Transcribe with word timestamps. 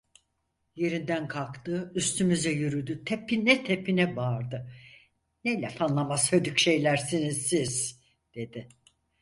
Yerinden 0.75 1.27
kalktı, 1.27 1.91
üstümüze 1.95 2.51
yürüdü, 2.51 3.03
tepine 3.05 3.63
tepine 3.63 4.15
bağırdı: 4.15 4.71
"Ne 5.43 5.61
laf 5.61 5.81
anlamaz 5.81 6.31
hödük 6.31 6.59
şeylersiniz 6.59 7.41
siz!" 7.47 8.01
dedi. 8.35 8.69